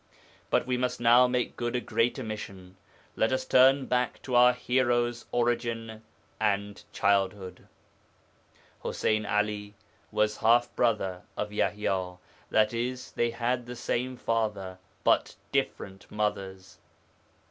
But 0.49 0.65
we 0.65 0.77
must 0.77 0.99
now 0.99 1.27
make 1.27 1.55
good 1.55 1.75
a 1.75 1.79
great 1.79 2.17
omission. 2.17 2.75
Let 3.15 3.31
us 3.31 3.45
turn 3.45 3.85
back 3.85 4.19
to 4.23 4.33
our 4.33 4.51
hero's 4.51 5.27
origin 5.31 6.01
and 6.39 6.83
childhood. 6.91 7.67
Ḥuseyn 8.83 9.31
'Ali 9.31 9.75
was 10.11 10.37
half 10.37 10.75
brother 10.75 11.21
of 11.37 11.51
Yaḥya, 11.51 12.17
i.e. 12.51 12.97
they 13.15 13.29
had 13.29 13.67
the 13.67 13.75
same 13.75 14.17
father 14.17 14.79
but 15.03 15.35
different 15.51 16.09
mothers. 16.09 16.79